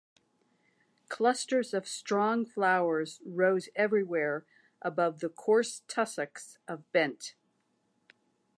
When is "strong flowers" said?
1.87-3.21